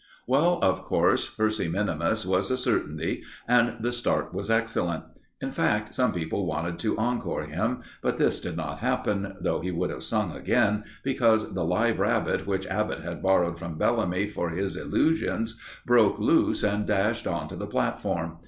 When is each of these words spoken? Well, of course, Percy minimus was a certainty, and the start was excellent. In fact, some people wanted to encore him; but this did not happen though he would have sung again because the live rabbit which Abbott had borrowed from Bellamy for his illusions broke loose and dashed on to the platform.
Well, 0.25 0.57
of 0.63 0.81
course, 0.81 1.29
Percy 1.29 1.67
minimus 1.67 2.25
was 2.25 2.49
a 2.49 2.57
certainty, 2.57 3.21
and 3.47 3.73
the 3.81 3.91
start 3.91 4.33
was 4.33 4.49
excellent. 4.49 5.03
In 5.39 5.51
fact, 5.51 5.93
some 5.93 6.11
people 6.11 6.47
wanted 6.47 6.79
to 6.79 6.97
encore 6.97 7.43
him; 7.43 7.83
but 8.01 8.17
this 8.17 8.39
did 8.39 8.57
not 8.57 8.79
happen 8.79 9.35
though 9.39 9.59
he 9.59 9.69
would 9.69 9.91
have 9.91 10.01
sung 10.03 10.35
again 10.35 10.85
because 11.03 11.53
the 11.53 11.63
live 11.63 11.99
rabbit 11.99 12.47
which 12.47 12.65
Abbott 12.65 13.01
had 13.03 13.21
borrowed 13.21 13.59
from 13.59 13.77
Bellamy 13.77 14.25
for 14.27 14.49
his 14.49 14.75
illusions 14.75 15.61
broke 15.85 16.17
loose 16.17 16.63
and 16.63 16.87
dashed 16.87 17.27
on 17.27 17.47
to 17.49 17.55
the 17.55 17.67
platform. 17.67 18.39